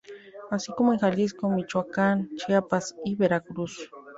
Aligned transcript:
Así 0.49 0.71
como 0.75 0.93
en 0.93 0.97
Jalisco, 0.99 1.47
Michoacán, 1.47 2.31
Chiapas 2.35 2.95
y 3.05 3.13
Veracruz. 3.13 3.91